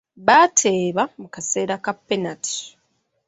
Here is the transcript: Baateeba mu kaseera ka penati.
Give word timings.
Baateeba 0.25 1.03
mu 1.21 1.27
kaseera 1.33 1.75
ka 1.83 1.91
penati. 2.07 2.57